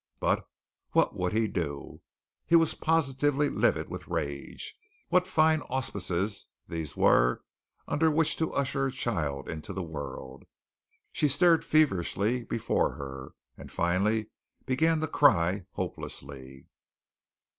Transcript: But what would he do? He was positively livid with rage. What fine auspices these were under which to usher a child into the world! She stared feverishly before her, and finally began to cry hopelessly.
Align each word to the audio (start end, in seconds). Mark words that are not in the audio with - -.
But 0.19 0.49
what 0.93 1.15
would 1.15 1.31
he 1.31 1.47
do? 1.47 2.01
He 2.47 2.55
was 2.55 2.73
positively 2.73 3.49
livid 3.51 3.87
with 3.87 4.07
rage. 4.07 4.75
What 5.09 5.27
fine 5.27 5.61
auspices 5.69 6.47
these 6.67 6.97
were 6.97 7.43
under 7.87 8.09
which 8.09 8.35
to 8.37 8.51
usher 8.51 8.87
a 8.87 8.91
child 8.91 9.47
into 9.47 9.73
the 9.73 9.83
world! 9.83 10.45
She 11.11 11.27
stared 11.27 11.63
feverishly 11.63 12.43
before 12.43 12.93
her, 12.95 13.33
and 13.55 13.71
finally 13.71 14.31
began 14.65 15.01
to 15.01 15.07
cry 15.07 15.67
hopelessly. 15.73 16.65